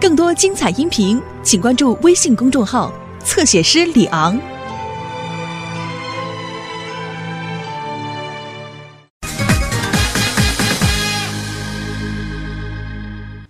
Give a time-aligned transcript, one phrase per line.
[0.00, 2.92] 更多精彩音频，请关注微信公众号
[3.24, 4.38] “侧写师李昂”。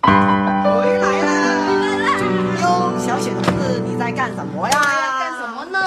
[0.01, 0.11] 回
[0.99, 1.29] 来啦！
[2.63, 4.81] 哟，小雪同志，你在干什么呀？
[4.81, 5.79] 干什么呢？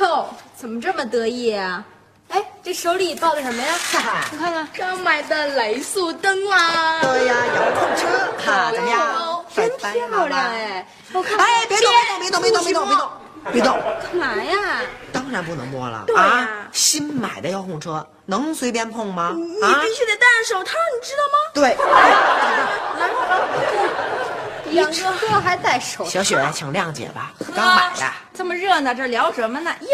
[0.00, 0.26] 哟，
[0.56, 1.84] 怎么这么得意啊？
[2.30, 3.72] 哎，这手里抱的什么呀？
[4.32, 7.00] 你看看，刚买的雷速登啦。
[7.02, 8.08] 对呀，遥控车，
[8.44, 9.31] 哈，怎么样？
[9.56, 9.70] 哦真
[10.10, 10.86] 漂亮哎！
[11.12, 13.08] 我看，哎，别动，别动，别动，别动，别动，
[13.52, 13.78] 别动！
[14.02, 14.80] 干嘛呀？
[15.12, 16.48] 当然不能摸了对啊！
[16.72, 19.32] 新买的遥控车能随便碰吗？
[19.36, 21.38] 你啊必须得戴上手套，你知道吗？
[21.54, 21.76] 对，
[24.74, 25.10] 养车
[25.40, 26.10] 还戴手套。
[26.10, 28.06] 小雪，请谅解吧，刚买的。
[28.32, 29.70] 这么热闹，这聊什么呢？
[29.80, 29.88] 哟，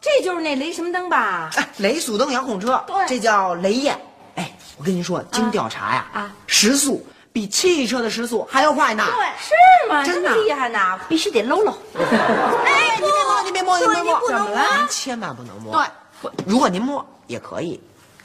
[0.00, 1.50] 这就是那雷什么灯吧？
[1.56, 3.96] 哎，雷速登遥控车，对这叫雷焰。
[4.36, 9.04] 哎，我跟您说，经调查呀，啊时速比汽车的时速还要快呢。
[9.40, 10.04] 是吗？
[10.04, 10.78] 真的厉害呢？
[11.08, 11.76] 必须得搂搂。
[11.98, 15.84] 哎，你别摸，你别摸，你别摸，怎么了您千万不能摸。
[16.22, 17.82] 对，如果您摸也可以，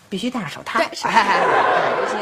[0.09, 0.77] 必须戴上手套。
[0.77, 1.41] 对，哎，
[1.99, 2.19] 不行，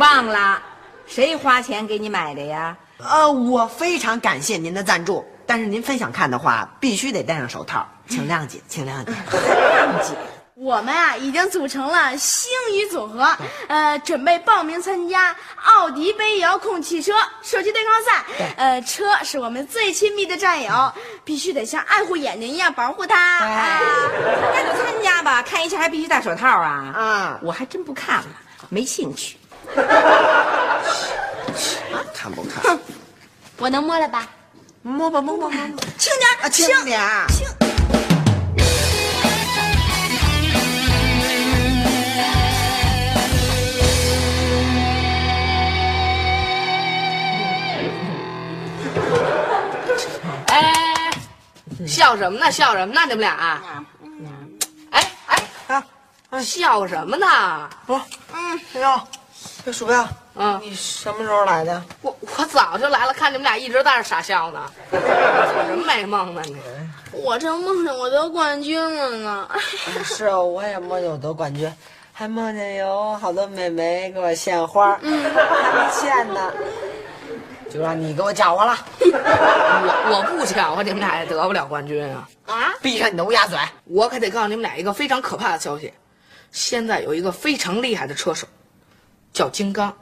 [0.00, 0.60] 忘了，
[1.06, 2.76] 谁花钱给你买的呀？
[2.98, 9.12] 呃，我非常感谢您的赞助，但是您分享看的话，必须得戴上手套，请谅解，请谅解。
[9.30, 10.16] 谅解。
[10.54, 18.24] 我们啊，已经组成了星宇组合，呃，准备报名参加奥迪杯遥控汽车社区对抗赛。
[18.56, 20.92] 呃，车是我们最亲密的战友，
[21.24, 23.16] 必须得像爱护眼睛一样保护它。
[23.18, 23.80] 啊
[24.54, 26.92] 那就参加吧，看一下还必须戴手套啊！
[26.94, 28.26] 啊我还真不看了，
[28.68, 29.36] 没兴趣。
[32.14, 32.78] 看不看？
[33.58, 34.28] 我能摸了吧？
[34.82, 35.56] 摸吧，摸吧，摸吧。
[35.98, 37.63] 轻点啊，轻点儿。
[51.86, 52.50] 笑什么呢？
[52.50, 53.00] 笑什么呢？
[53.06, 53.84] 你们俩啊？
[54.90, 55.82] 哎哎，
[56.30, 57.26] 啊，笑什么呢？
[57.86, 57.94] 不，
[58.32, 59.00] 嗯，哎呦，
[59.64, 61.82] 这鼠标，嗯，你什么时候来的？
[62.02, 65.00] 我我早就来了，看你们俩一直在这傻笑呢，做
[65.66, 66.56] 什么美梦呢你？
[67.12, 69.48] 我正梦见我得冠军了呢。
[70.04, 71.72] 是啊，我也梦见我得冠军，
[72.12, 76.52] 还梦见有好多美眉给我献花，嗯还没献呢，
[77.74, 78.78] 就让你给我搅和了。
[79.00, 82.28] 我我不搅和，你们俩也得不了冠军啊！
[82.46, 82.72] 啊？
[82.80, 83.58] 闭上你的乌鸦嘴！
[83.86, 85.92] 我可得告诉你们俩一个非常可怕的消息，
[86.52, 88.46] 现在有一个非常厉害的车手，
[89.32, 89.92] 叫金刚，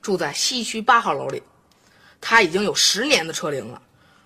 [0.00, 1.42] 住在西区八号楼里，
[2.18, 3.78] 他已经有十年的车龄了，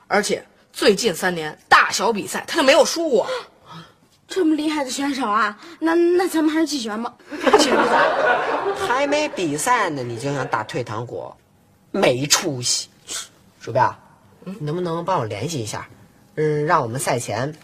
[0.07, 3.27] 而且最近三年大小比赛他就没有输过。
[4.29, 5.59] 这么厉害的选手啊？
[5.81, 7.13] 那那咱们还是继续玩 吧。
[8.87, 11.35] 还没比赛呢，你就想打退堂鼓，
[11.91, 12.89] 没出息。
[13.63, 13.97] 鼠标，
[14.43, 15.87] 你能不能帮我联系一下？
[16.35, 17.55] 嗯，让我们赛前，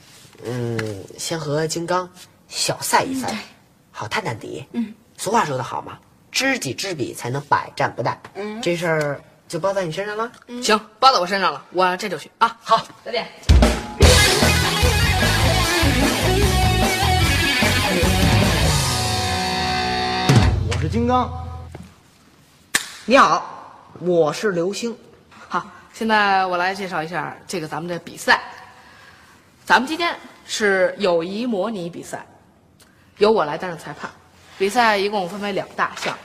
[0.44, 2.09] 嗯，先和金刚
[2.47, 3.36] 小赛一番，
[3.91, 4.64] 好探探底。
[4.70, 5.98] 嗯，俗话说得好嘛，
[6.31, 8.16] 知己知彼才能百战不殆。
[8.34, 10.31] 嗯，这事儿就包在你身上了。
[10.62, 12.56] 行，包在我身上了，我这就去啊。
[12.62, 13.26] 好，再见。
[20.70, 21.28] 我是金刚，
[23.04, 24.97] 你好，我是刘星。
[25.98, 28.41] 好，现在我来介绍一下这个咱们的比赛。
[29.64, 30.16] 咱们今天
[30.47, 32.25] 是友谊模拟比赛，
[33.16, 34.08] 由我来担任裁判。
[34.56, 36.16] 比赛一共分为两大项，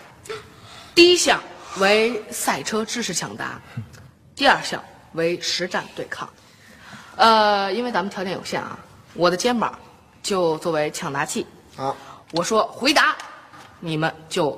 [0.94, 1.41] 第一项
[1.79, 3.59] 为赛车知识抢答，
[4.35, 4.79] 第二项
[5.13, 6.29] 为实战对抗。
[7.16, 8.78] 呃，因为咱们条件有限啊，
[9.16, 9.78] 我的肩膀
[10.22, 11.47] 就作为抢答器。
[11.75, 11.97] 好，
[12.31, 13.16] 我说回答，
[13.79, 14.56] 你们就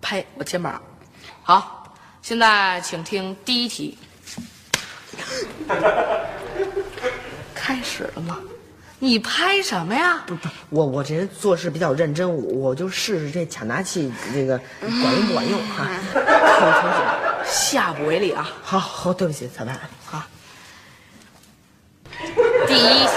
[0.00, 0.82] 拍我肩膀。
[1.42, 3.98] 好，现在请听第一题。
[7.54, 8.38] 开始了吗？
[9.00, 10.22] 你拍什么呀？
[10.26, 15.86] 不不我我这人做事比较认真，我就试试这抢答器这个管用不管用哈。
[16.14, 16.20] 口
[16.80, 16.88] 头
[17.44, 18.48] 写下不为例啊！
[18.62, 19.78] 好好，对不起，裁判。
[20.06, 20.22] 好，
[22.66, 23.10] 第一题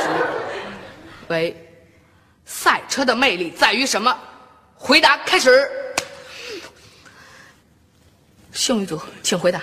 [1.30, 1.56] 为
[2.46, 4.14] 赛车的魅力在于什么？
[4.76, 5.70] 回答开始。
[8.52, 9.62] 幸运组，请回答。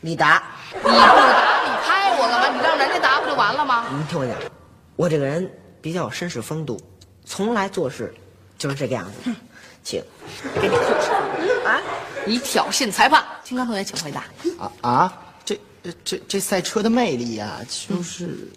[0.00, 0.42] 你答，
[0.72, 2.58] 你不答，你拍我干嘛？
[2.58, 3.86] 你让人家答不就完了吗？
[3.90, 4.36] 你听我讲，
[4.96, 5.50] 我这个人
[5.80, 6.80] 比较有绅士风度，
[7.24, 8.14] 从来做事
[8.56, 9.30] 就是这个样子。
[9.82, 10.02] 请，
[10.60, 10.74] 给你
[11.68, 11.78] 啊！
[12.24, 14.24] 你挑衅裁判，金刚同学，请回答。
[14.58, 15.12] 啊啊，
[15.44, 15.58] 这
[16.02, 18.48] 这这赛车的魅力呀、就是、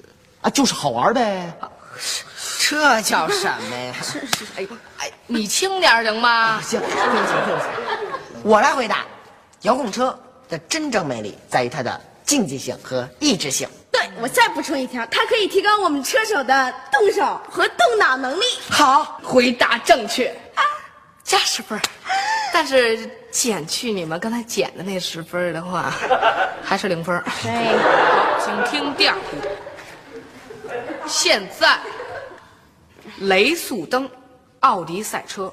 [0.42, 1.54] 啊，就是好玩呗。
[2.70, 3.96] 这叫什么呀？
[4.56, 4.70] 哎呦，
[5.00, 6.62] 哎，你轻点行吗？
[6.62, 7.68] 行，对不起，对不起，
[8.44, 9.04] 我来回答。
[9.64, 10.18] 遥控车
[10.48, 13.68] 的真正魅力在于它的竞技性和意志性。
[13.92, 18.44] 对，我再补充一条，它可以提高我们车手的动手和动脑能力。
[18.70, 20.32] 好，回答正确，
[21.24, 21.82] 加十分儿。
[22.54, 25.94] 但是减去你们刚才减的那十分儿的话，
[26.64, 27.24] 还是零分儿。
[27.42, 29.38] 对，好，请听第二题。
[31.08, 31.80] 现在，
[33.20, 34.10] 雷速登
[34.60, 35.52] 奥迪赛车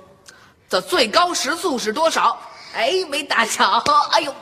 [0.68, 2.38] 的最高时速是多少？
[2.74, 3.64] 哎，没打着，
[4.10, 4.34] 哎呦，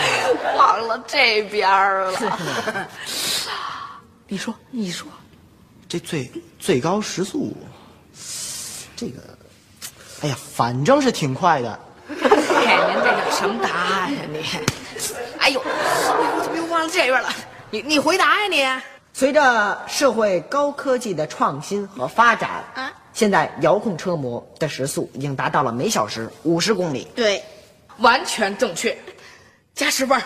[0.56, 2.88] 忘了这边了。
[4.28, 5.08] 你说，你说，
[5.88, 7.56] 这最最高时速，
[8.96, 9.20] 这个，
[10.22, 11.78] 哎呀，反正是挺快的。
[12.08, 14.44] 嘿，您这叫什么答案呀、你？
[15.38, 17.28] 哎呦，我怎么又忘了这边了？
[17.70, 18.66] 你你回答呀、你？
[19.14, 27.08] 随着社会高科技的创新和发展，啊现在遥控车模的时速已经达到了每小时五十公里。
[27.16, 27.42] 对，
[27.98, 28.96] 完全正确，
[29.78, 30.22] 加十分儿。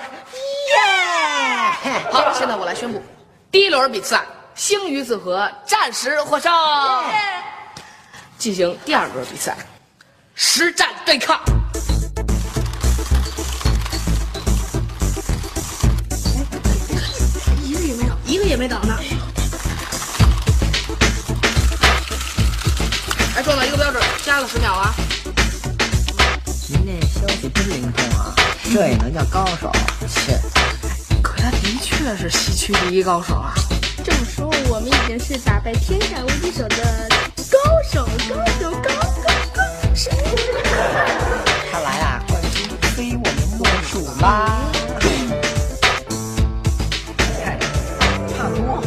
[0.73, 2.09] 耶！
[2.11, 3.03] 好，现在我来宣布，
[3.51, 6.51] 第一轮比赛星鱼子和暂时获胜。
[8.39, 9.55] 进行第二轮比赛，
[10.35, 11.39] 实战对抗。
[17.63, 18.97] 一个也没有，一个也没倒呢。
[23.37, 24.95] 哎，撞到一个标准，加了十秒啊！
[27.23, 28.35] 消息真灵通啊，
[28.65, 29.71] 这也能叫高手？
[30.09, 30.41] 切！
[31.23, 33.55] 可他的确是西区第一高手啊！
[34.03, 37.09] 这么说，我们已经是打败天下无敌手的
[37.49, 37.59] 高
[37.89, 38.91] 手，高手，高高
[39.55, 39.63] 高
[39.95, 40.11] 手。
[41.71, 44.59] 看来啊，冠军非我们莫属啦。
[47.39, 47.57] 看，
[48.37, 48.83] 差不多。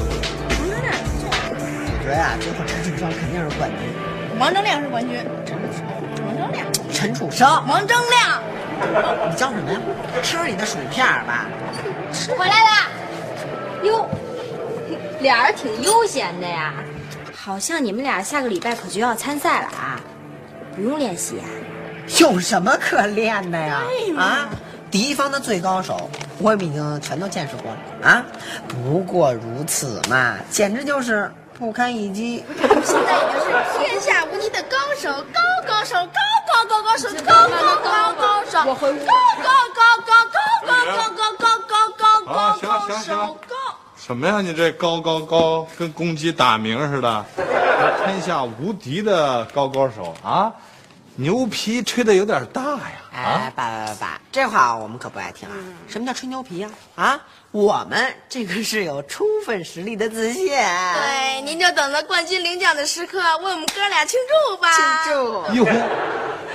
[0.59, 3.79] 我觉得啊，最后陈楚生肯定是冠军。
[4.37, 8.41] 王铮亮是冠军，王铮亮，陈楚生，王铮亮
[9.29, 9.79] 你叫什么呀？
[10.21, 11.47] 吃你的薯片儿吧。
[12.37, 12.87] 回来啦！
[13.83, 14.07] 哟，
[15.21, 16.73] 俩人挺悠闲的呀，
[17.33, 19.99] 好像你们俩下个礼拜可就要参赛了啊，
[20.75, 21.45] 不用练习啊？
[22.19, 23.81] 有什么可练的呀？
[24.17, 24.49] 啊，
[24.91, 26.09] 敌方的最高手，
[26.39, 28.25] 我们已经全都见识过了啊。
[28.67, 32.43] 不过如此嘛，简直就是不堪一击。
[32.83, 39.05] 现在已经是天下无敌的高手，高高手，高高高高手，高高高高手，我会高
[39.41, 40.11] 高高高
[40.65, 41.75] 高高高高高
[42.25, 43.55] 高高手，高。
[43.95, 44.41] 什么呀？
[44.41, 47.25] 你这高高高，跟公鸡打鸣似的，
[48.05, 50.51] 天下无敌的高高手啊！
[51.17, 53.01] 牛皮吹的有点大呀！
[53.13, 55.55] 哎，爸爸爸爸，这话我们可不爱听啊！
[55.87, 57.17] 什么叫吹牛皮呀、啊？
[57.51, 60.47] 我们这个是有充分实力的自信。
[60.47, 64.19] 对，您就等着冠军领奖的时刻为我们哥俩庆
[64.49, 64.67] 祝吧。
[65.05, 65.63] 庆祝。
[65.63, 65.65] 哟，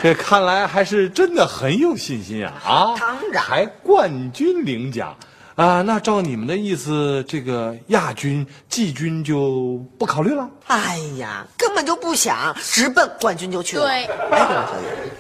[0.03, 2.53] 这看来还是真的很有信心啊！
[2.63, 5.17] 啊，当然还冠军领奖
[5.61, 5.83] 啊！
[5.83, 10.49] 那照你们的意思，这个亚军、季军就不考虑了？
[10.69, 13.83] 哎呀，根本就不想，直奔冠军就去了。
[13.83, 15.13] 对哎，对了，小雨，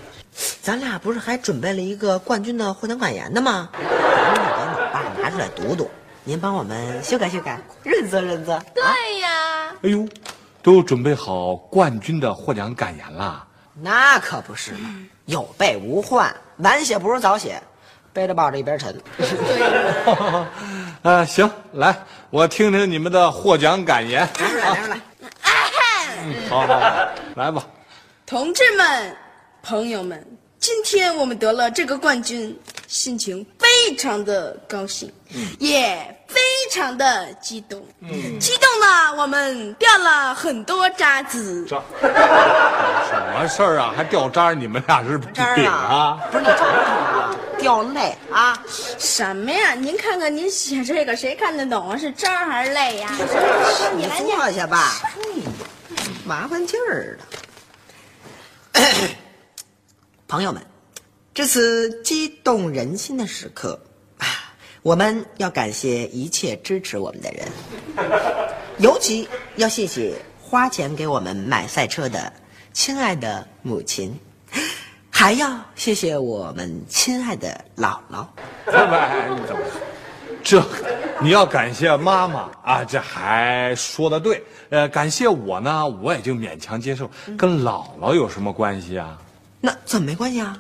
[0.62, 3.68] 咱俩不是还准备了一个冠军的获奖感言呢吗？
[3.74, 5.90] 咱们得给你爸拿出来读读，
[6.24, 8.58] 您帮我们修改修改，润色润色。
[8.74, 8.82] 对
[9.20, 10.08] 呀，哎呦，
[10.62, 13.46] 都准备好冠军的获奖感言啦！
[13.82, 14.88] 那可不是嘛，
[15.26, 17.62] 有备无患，晚写不如早写，
[18.12, 18.94] 背着抱着一边沉。
[21.02, 21.96] 啊， 行，来，
[22.30, 24.28] 我听听你们的获奖感言。
[24.38, 25.00] 来，来。
[26.48, 27.64] 好好好，来吧。
[28.26, 29.16] 同志们、
[29.62, 30.24] 朋友们，
[30.60, 32.54] 今天我们得了这个冠军，
[32.86, 35.10] 心情非常的高兴，
[35.58, 35.96] 也
[36.28, 36.38] 非
[36.70, 37.82] 常的激动。
[38.38, 41.64] 激动了我们掉了很多渣子。
[41.66, 43.94] 这 什么事儿啊？
[43.96, 44.52] 还掉渣？
[44.52, 48.62] 你们俩是这儿顶啊，不是你瞅瞅啊，掉泪啊！
[48.98, 49.72] 什么呀？
[49.74, 51.96] 您看看您写这个，谁看得懂啊？
[51.96, 53.10] 是渣还是泪呀？
[53.96, 54.20] 你你来。
[54.20, 55.00] 坐下吧，
[56.26, 57.24] 麻烦劲儿的。
[60.30, 60.62] 朋友们，
[61.34, 63.76] 这次激动人心的时刻
[64.16, 67.48] 啊，我们要感谢一切支持我们的人，
[68.78, 72.32] 尤其要谢谢花钱给我们买赛车的
[72.72, 74.16] 亲爱的母亲，
[75.10, 78.24] 还要谢谢我们亲爱的姥姥。
[78.64, 79.62] 不是，你怎么？
[80.44, 80.64] 这
[81.20, 84.40] 你要感谢妈妈啊，这还说的对。
[84.68, 87.10] 呃，感谢我呢，我也就勉强接受。
[87.36, 89.18] 跟姥姥有什么关系啊？
[89.60, 90.58] 那怎么没关系啊？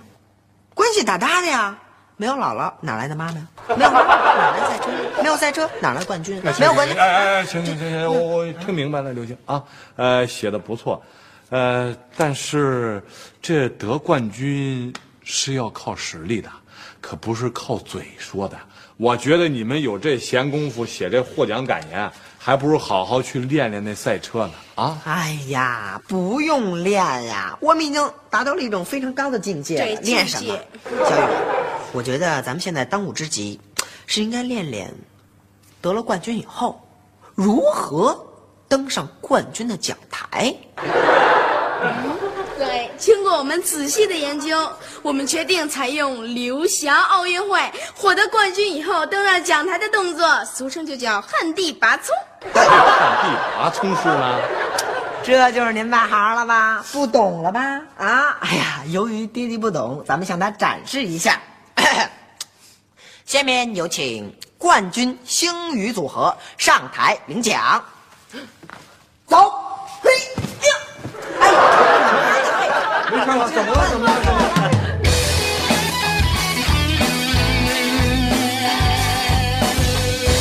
[0.74, 1.78] 关系大大的呀！
[2.16, 3.48] 没有姥姥哪来的妈妈？
[3.74, 4.90] 没有妈妈哪来赛车？
[5.22, 6.42] 没有赛车哪来冠军？
[6.58, 9.64] 没有冠军哎，哎哎，行行行行，我我听明白了，刘星啊，
[9.96, 11.02] 呃，写的不错，
[11.48, 13.02] 呃，但是
[13.40, 14.92] 这得冠军
[15.24, 16.50] 是要靠实力的，
[17.00, 18.58] 可不是靠嘴说的。
[18.98, 22.10] 我觉得你们有这闲工夫写这获奖感言，
[22.42, 24.52] 还不如好好去练练那赛车呢。
[24.76, 26.94] 啊，哎呀，不用练
[27.26, 30.00] 呀，我们已经达到了一种非常高的境界了。
[30.00, 31.04] 练什么境界？
[31.04, 31.34] 小雨，
[31.92, 33.60] 我觉得咱们现在当务之急
[34.06, 34.90] 是应该练练，
[35.82, 36.80] 得了冠军以后
[37.34, 38.18] 如何
[38.68, 40.54] 登上冠军的讲台。
[40.76, 42.29] 对，
[43.00, 44.70] 经过我们仔细的研究，
[45.02, 47.58] 我们决定采用刘翔奥运会
[47.94, 52.14] 获得冠军以后登上讲台的动作，俗称就叫旱地拔葱。
[52.52, 54.38] 旱地拔葱是吗？
[55.22, 56.84] 这就是您外行了吧？
[56.92, 57.60] 不懂了吧？
[57.96, 61.40] 啊，哎呀，由于弟弟不懂，咱们向他展示一下。
[63.24, 67.82] 下面有请冠军星宇组合上台领奖。
[69.26, 69.54] 走，
[70.02, 70.10] 嘿
[70.66, 70.74] 呀，
[71.40, 71.60] 哎呀，
[73.10, 73.88] 没看到怎么了？
[73.90, 74.14] 怎么了？
[74.22, 74.44] 怎么了？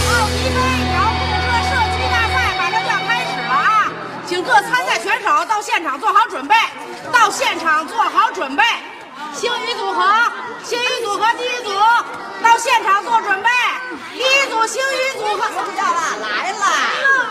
[0.06, 0.58] 奥迪杯
[0.94, 3.50] 遥控车射击大赛马上就要开始了？
[3.50, 3.58] 啊！
[4.28, 6.56] 请各参赛选手到现场做好准备，
[7.12, 8.64] 到现场做好准备。
[9.40, 10.04] 星宇组合，
[10.66, 11.72] 星宇组合第一组
[12.44, 13.50] 到现场做准备。
[14.12, 16.66] 第一组星宇组合要了，来了。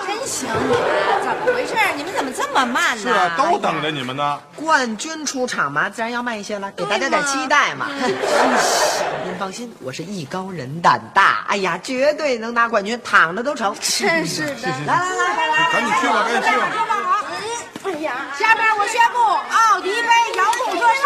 [0.06, 0.80] 真行你们，
[1.22, 1.74] 怎么回事？
[1.98, 3.02] 你们怎么这么慢呢？
[3.02, 4.40] 是啊，都等着你们呢。
[4.56, 7.88] 冠军出场嘛，自然要慢一些了，给大家点期待嘛。
[9.22, 13.76] 您放心，我是艺高人胆大，哎呀，绝对能拿冠军，躺着都成。
[13.82, 16.70] 真是的，来来来来来，赶紧去吧，赶紧去吧。
[16.72, 17.18] 收放好。
[18.38, 21.02] 下面我宣布，奥迪杯遥控车射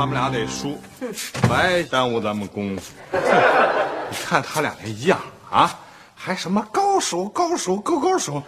[0.00, 0.80] 他们俩得输，
[1.46, 2.94] 白耽误咱们功夫。
[3.12, 5.78] 你看他俩那样啊，
[6.14, 8.42] 还什么高手高手高高手，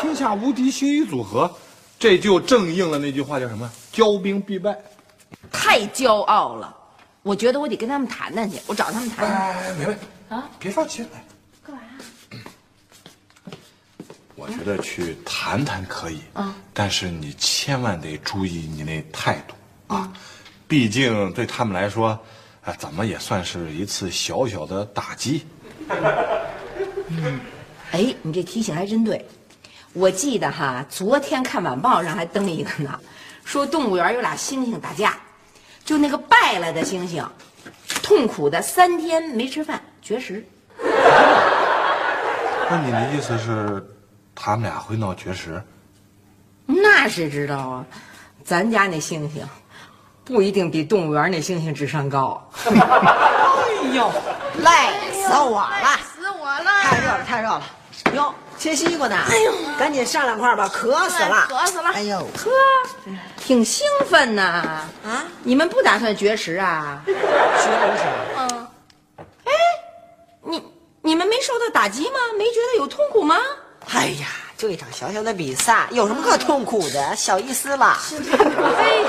[0.00, 1.52] 天下无敌星宇组合，
[1.98, 3.68] 这就正应了那句话叫什么？
[3.92, 4.78] 骄兵必败。
[5.50, 6.72] 太骄傲了，
[7.24, 9.36] 我觉得我得跟他们谈谈去，我找他们谈谈。
[9.56, 9.96] 哎，梅梅
[10.28, 11.24] 啊，别着急，来。
[11.66, 11.88] 干嘛呀？
[14.36, 19.54] 我觉得去谈谈可以，啊，但是你千万得注意你那态度
[19.92, 20.12] 啊，
[20.68, 22.08] 毕竟对他们来说，
[22.62, 25.46] 啊，怎么也算是一次小小的打击。
[27.90, 29.26] 哎，你这提醒还真对，
[29.94, 33.00] 我记得哈，昨天看晚报上还登一个呢，
[33.44, 35.16] 说动物园有俩猩猩打架，
[35.86, 37.26] 就那个败了的猩猩，
[38.02, 40.46] 痛苦的三天没吃饭，绝食。
[42.70, 43.82] 那你的意思是，
[44.34, 45.62] 他们俩会闹绝食？
[46.66, 47.86] 那谁知道啊，
[48.44, 49.46] 咱家那猩猩，
[50.28, 52.46] 不一定比动物园那猩猩智商高。
[52.66, 52.70] 哎
[53.94, 54.12] 呦，
[54.58, 54.70] 累
[55.10, 55.98] 死我了！
[56.14, 56.98] 死我了太！
[57.00, 57.62] 热了，太热了！
[58.14, 59.16] 哟，切西瓜呢？
[59.30, 62.50] 哎呦，赶紧上两块吧，渴死了，渴死了哎呦，呵，
[63.38, 64.86] 挺兴奋呐！
[65.02, 67.00] 啊，你们不打算绝食啊？
[67.06, 68.04] 学了什
[68.36, 68.68] 么？
[69.46, 69.52] 嗯，
[70.42, 70.62] 你
[71.00, 72.18] 你们没受到打击吗？
[72.36, 73.38] 没觉得有痛苦吗？
[73.94, 74.26] 哎呀，
[74.58, 77.16] 就一场小小的比赛，有什么可痛苦的？
[77.16, 77.96] 小意思了。
[78.76, 79.06] 嘿，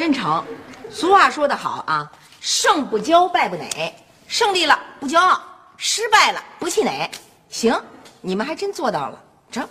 [0.00, 0.42] 真成。
[0.90, 3.94] 俗话说得好啊，胜不骄，败不馁。
[4.26, 5.38] 胜利了不骄傲，
[5.76, 7.10] 失败了不气馁。
[7.50, 7.78] 行，
[8.22, 9.68] 你们还真做到了，成，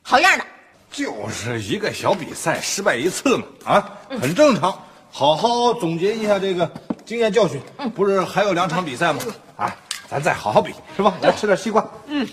[0.00, 0.44] 好样的。
[0.92, 4.80] 就是一个小比赛，失败一次嘛，啊，很正常。
[5.10, 6.70] 好好总结一下这个
[7.04, 7.60] 经验教训。
[7.96, 9.20] 不是还有两场比赛吗？
[9.56, 9.76] 啊，
[10.08, 11.12] 咱再好好比，是吧？
[11.20, 11.84] 来吃点西瓜。
[12.06, 12.24] 嗯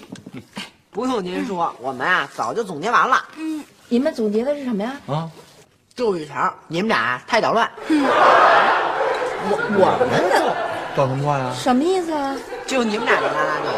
[0.92, 3.26] 不用您说，我们啊早就总结完了。
[3.38, 4.96] 嗯你们总结的是什么呀？
[5.08, 5.28] 啊，
[6.02, 7.70] 就一条，你们俩太捣乱。
[7.88, 10.56] 我我们的
[10.96, 11.54] 捣什么乱啊？
[11.56, 12.36] 什么意思啊？
[12.66, 13.70] 就你们俩的拉拉队，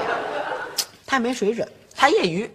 [1.06, 2.50] 太没水准，太业余。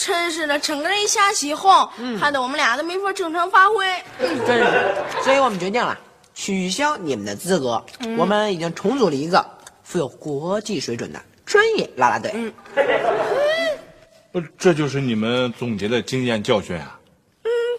[0.00, 3.86] 真是的，整个人一瞎起哄，害得我们俩都没法正常发挥。
[4.18, 5.96] 真是，所以我们决定了
[6.34, 7.80] 取消你们的资格。
[8.18, 9.46] 我们已经重组了一个
[9.84, 12.52] 富有国际水准的专业拉拉队。
[14.32, 16.98] 不，这就是你们总结的经验教训啊。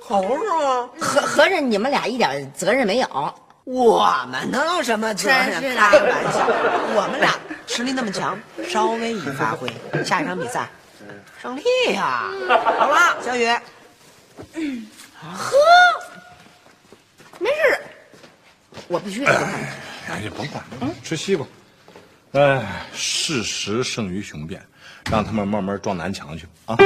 [0.08, 0.65] 可不是吗？
[1.00, 3.36] 合合着你们俩一点责任没有？
[3.64, 5.60] 我们能有什么责任？
[5.60, 6.46] 真是的开玩笑，
[6.96, 7.34] 我们俩
[7.66, 8.38] 实力那么强，
[8.68, 9.68] 稍微一发挥，
[10.04, 10.70] 下一场比赛
[11.42, 11.64] 胜利
[11.94, 12.30] 呀！
[12.48, 13.48] 好了，小雨，
[15.34, 15.58] 喝，
[17.40, 17.82] 没事，
[18.88, 19.50] 我必须得看。
[20.10, 20.64] 哎呀，甭管，
[21.04, 21.48] 吃西瓜。
[22.34, 22.64] 哎，
[22.94, 24.62] 事实胜于雄辩，
[25.10, 26.78] 让他们慢慢撞南墙去啊！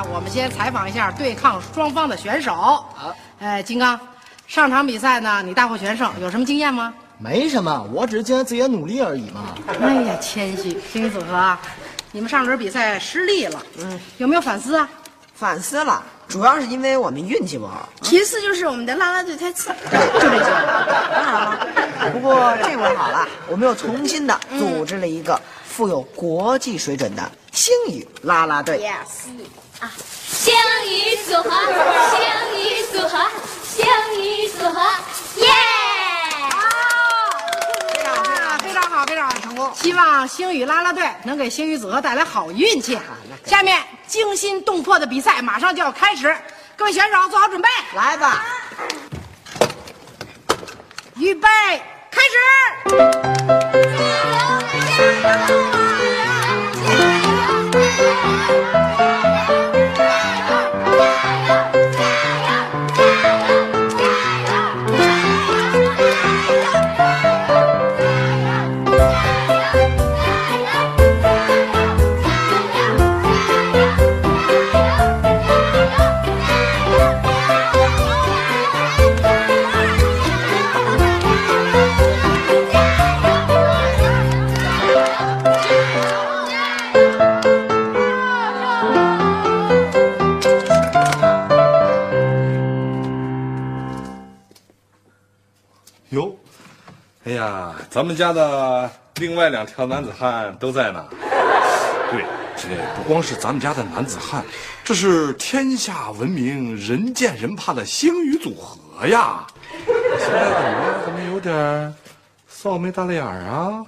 [0.00, 2.54] 呢，我们先采访一下对抗双方的选手。
[2.54, 3.98] 好，哎，金刚，
[4.46, 6.92] 上场比赛呢，你大获全胜，有什么经验吗？
[7.18, 9.54] 没什么，我只是尽了自己的努力而已嘛。
[9.80, 11.60] 哎呀，谦虚，星宇组合啊，
[12.12, 14.88] 你们上轮比赛失利了，嗯，有没有反思啊？
[15.34, 17.88] 反思了，主要是因为我们运气不好。
[18.02, 20.50] 其次就是我们的啦啦队太次，就这些。
[21.12, 21.66] 当然了，
[22.12, 28.78] 不过这回好了，我们又重新的组织了一个富有国际水准的星宇啦啦队。
[28.80, 29.30] Yes，
[30.26, 30.54] 星
[30.86, 31.50] 宇组合，
[32.10, 32.20] 星
[32.58, 33.18] 宇组合，
[33.64, 33.86] 星
[34.20, 34.80] 宇组合，
[35.36, 35.46] 耶！
[37.94, 39.72] 非常非常非常好，非常成功。
[39.74, 42.98] 希望星宇啦啦队能给星宇组合带来好运气。
[43.44, 46.36] 下面惊心动魄的比赛马上就要开始，
[46.76, 48.44] 各位选手做好准备，来吧，
[51.16, 51.48] 预备，
[52.10, 52.36] 开始。
[55.72, 55.79] 哟，
[97.50, 101.04] 呀，咱们家的另外两条男子汉都在呢。
[102.10, 102.24] 对，
[102.56, 104.44] 这不光是咱们家的男子汉，
[104.84, 109.46] 这是天下闻名、人见人怕的星宇组合呀。
[110.18, 111.94] 现在怎么怎么有点
[112.50, 113.84] 臊眉大了眼儿啊？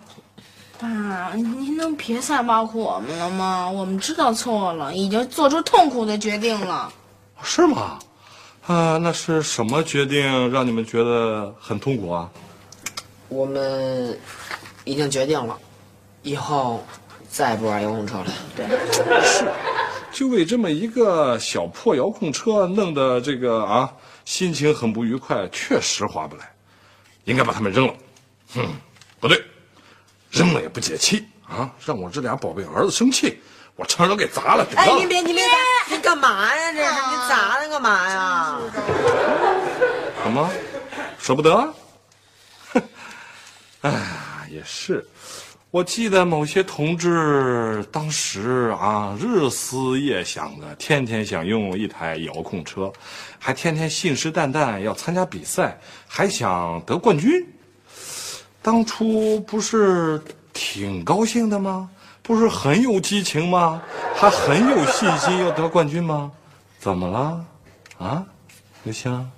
[0.78, 3.68] 爸，您能别再挖苦我们了吗？
[3.70, 6.92] 我们知道错了，已经做出痛苦的决定了。
[7.42, 7.98] 是吗？
[8.66, 12.30] 啊，那是什么决定让你们觉得很痛苦啊？
[13.32, 14.18] 我们
[14.84, 15.58] 已经决定了，
[16.22, 16.84] 以后
[17.30, 18.26] 再也不玩遥控车了。
[18.54, 18.66] 对，
[19.24, 19.50] 是
[20.12, 23.90] 就为这么一个小破遥控车，弄得这个啊，
[24.26, 26.52] 心情很不愉快，确实划不来，
[27.24, 27.94] 应该把它们扔了。
[28.54, 28.68] 哼，
[29.18, 29.42] 不对，
[30.30, 33.40] 扔了也不解气啊，让我这俩宝贝儿子生气，
[33.76, 34.66] 我车都给砸了。
[34.76, 35.42] 哎，你别，您别，
[35.88, 36.72] 你干嘛呀？
[36.72, 38.58] 这是你砸它干嘛呀？
[40.22, 40.50] 怎么，
[41.18, 41.74] 舍不得？
[43.82, 45.06] 哎呀，也是。
[45.70, 52.92] 我记得某些同志当时啊，日思夜想的，天天想拥有一台遥控车，
[53.38, 57.30] 还天天信誓旦旦要参加比赛，还想得冠军。
[58.60, 61.88] 当初不是挺高兴的吗？
[62.22, 63.82] 不是很有激情吗？
[64.14, 66.30] 还很有信心要得冠军吗？
[66.78, 67.44] 怎么了？
[67.98, 68.24] 啊，
[68.84, 69.30] 刘星？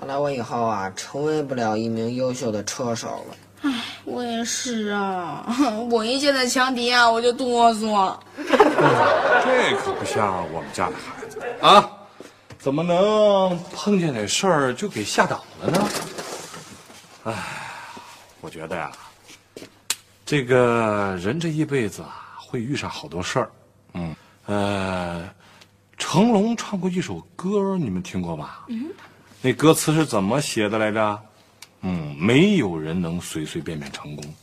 [0.00, 3.70] 看来我以后啊，成为不了一名优秀的车手了。
[4.04, 5.44] 我也是啊，
[5.92, 8.16] 我一见到强敌啊，我就哆嗦。
[9.44, 11.86] 这可不像我们家的孩子啊，
[12.58, 15.88] 怎么能碰见点事儿就给吓倒了呢？
[17.24, 17.34] 哎，
[18.40, 18.90] 我觉得呀，
[20.24, 23.50] 这个人这一辈子啊，会遇上好多事儿。
[23.92, 25.28] 嗯，呃，
[25.98, 28.64] 成龙唱过一首歌，你们听过吧？
[28.68, 28.86] 嗯，
[29.42, 31.22] 那歌词是怎么写的来着？
[31.82, 34.34] 嗯，没有人能随随便便成功，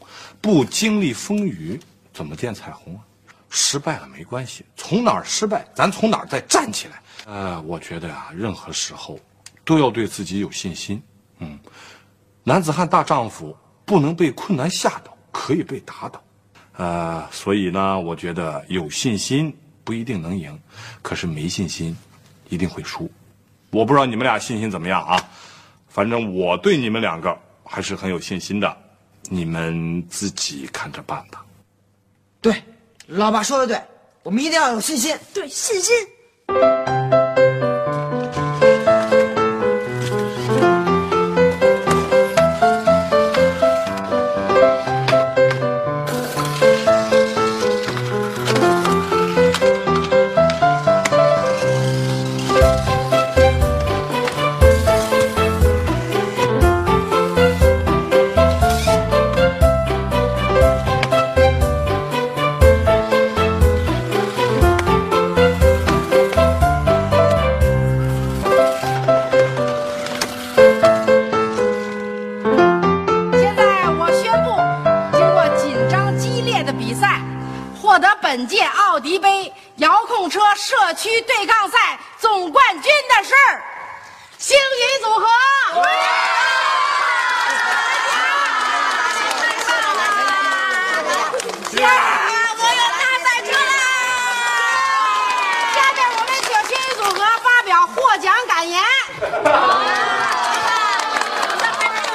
[0.41, 1.79] 不经历风雨
[2.11, 3.01] 怎么见彩虹啊？
[3.49, 7.01] 失败了没关系，从哪儿失败，咱从哪儿再站起来。
[7.25, 9.19] 呃，我觉得啊，任何时候
[9.63, 11.01] 都要对自己有信心。
[11.37, 11.59] 嗯，
[12.43, 13.55] 男子汉大丈夫
[13.85, 16.23] 不能被困难吓倒，可以被打倒。
[16.73, 20.59] 呃，所以呢，我觉得有信心不一定能赢，
[21.03, 21.95] 可是没信心
[22.49, 23.09] 一定会输。
[23.77, 25.23] 我不知道你们俩信心怎么样啊？
[25.87, 28.75] 反正我对你们两个还是很有信心的，
[29.29, 31.45] 你们自己看着办吧。
[32.41, 32.63] 对，
[33.05, 33.79] 老爸说的对，
[34.23, 35.15] 我们一定要有信心。
[35.31, 35.95] 对，信心。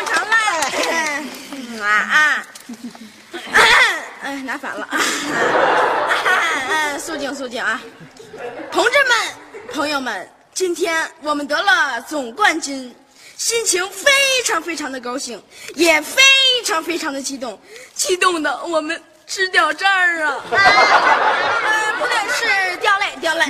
[0.07, 0.25] 感
[0.85, 1.83] 言。
[1.83, 2.47] 啊啊！
[4.23, 4.87] 哎，拿反了。
[6.69, 7.81] 嗯，肃静肃静啊！
[8.71, 9.17] 同志们、
[9.73, 12.95] 朋友们，今天我们得了总冠军，
[13.37, 14.11] 心情非
[14.47, 15.43] 常非常的高兴，
[15.75, 16.23] 也非
[16.65, 17.61] 常非常的激动，
[17.95, 20.37] 激动的我们直掉渣儿啊！
[21.99, 23.47] 不对，是掉泪掉泪。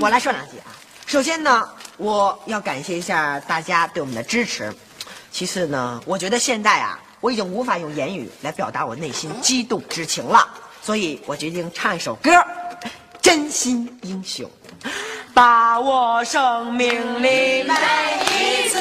[0.00, 0.66] 我来说两句啊。
[1.06, 1.68] 首先呢，
[2.02, 4.74] 我要感谢一下大家对我们的支持。
[5.30, 10.48] 其次呢，我觉得现在啊，我已经无法用言语来表达我内心激动之情了，
[10.82, 12.32] 所以我决定唱一首歌，
[13.20, 14.50] 《真心英雄》，
[15.32, 17.72] 把握生命里每
[18.64, 18.80] 一次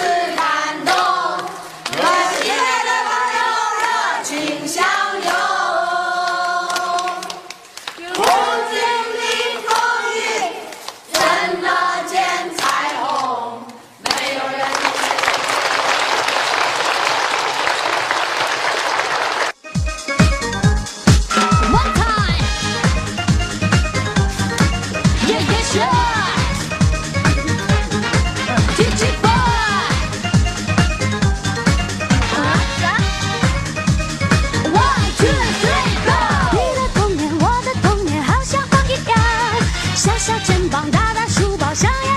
[41.02, 42.11] 大大书包，像呀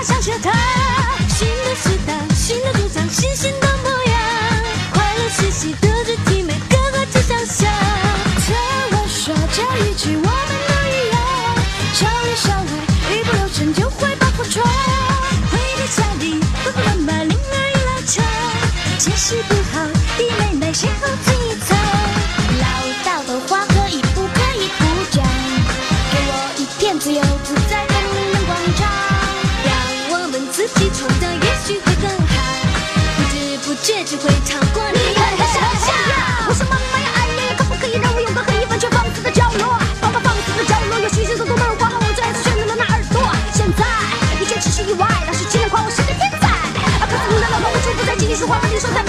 [33.85, 35.93] 知不会超过你们的想象。
[36.49, 39.77] 我说妈妈呀，哎呀呀，可不可以让我有个可以完全放肆的角落？
[40.01, 43.21] 爸爸放肆的角落有许许多多的人夸我，最爱选择了那耳朵。
[43.53, 43.85] 现在
[44.41, 46.49] 一切只是意外，老师竟然夸我是个天才。
[46.97, 49.05] 啊，可是你的老公，我就不再继续说话了，你说再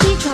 [0.00, 0.33] 让我